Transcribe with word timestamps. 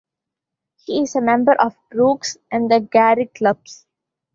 He 0.83 1.03
is 1.03 1.15
a 1.15 1.21
member 1.21 1.53
of 1.59 1.75
Brooks's 1.91 2.39
and 2.51 2.71
the 2.71 2.79
Garrick 2.79 3.35
Clubs. 3.35 3.85